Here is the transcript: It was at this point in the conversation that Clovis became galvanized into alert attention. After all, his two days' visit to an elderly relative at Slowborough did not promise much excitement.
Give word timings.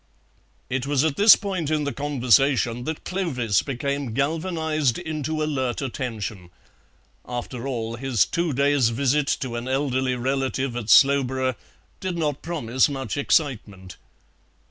It 0.67 0.87
was 0.87 1.03
at 1.05 1.15
this 1.15 1.35
point 1.35 1.69
in 1.69 1.83
the 1.83 1.93
conversation 1.93 2.85
that 2.85 3.03
Clovis 3.05 3.61
became 3.61 4.15
galvanized 4.15 4.97
into 4.97 5.43
alert 5.43 5.79
attention. 5.79 6.49
After 7.23 7.67
all, 7.67 7.97
his 7.97 8.25
two 8.25 8.51
days' 8.51 8.89
visit 8.89 9.27
to 9.41 9.55
an 9.55 9.67
elderly 9.67 10.15
relative 10.15 10.75
at 10.75 10.89
Slowborough 10.89 11.53
did 11.99 12.17
not 12.17 12.41
promise 12.41 12.89
much 12.89 13.15
excitement. 13.15 13.97